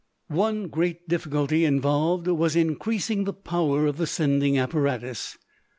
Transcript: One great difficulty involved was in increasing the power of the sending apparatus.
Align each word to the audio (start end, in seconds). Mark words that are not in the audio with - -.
One 0.29 0.67
great 0.67 1.07
difficulty 1.07 1.63
involved 1.63 2.25
was 2.27 2.55
in 2.55 2.69
increasing 2.69 3.25
the 3.25 3.33
power 3.33 3.85
of 3.85 3.97
the 3.97 4.07
sending 4.07 4.57
apparatus. 4.57 5.37